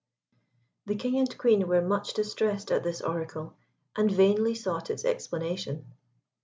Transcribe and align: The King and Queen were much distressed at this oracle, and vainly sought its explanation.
The 0.87 0.95
King 0.95 1.15
and 1.19 1.37
Queen 1.37 1.67
were 1.67 1.79
much 1.83 2.15
distressed 2.15 2.71
at 2.71 2.81
this 2.83 3.01
oracle, 3.01 3.53
and 3.95 4.09
vainly 4.11 4.55
sought 4.55 4.89
its 4.89 5.05
explanation. 5.05 5.93